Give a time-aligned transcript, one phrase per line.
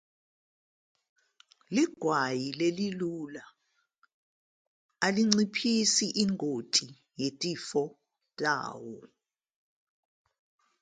[1.79, 3.43] Usikilidi olula
[5.05, 6.87] awuyinciphisi ingozi
[7.19, 7.83] yezifo
[8.39, 8.97] zawo.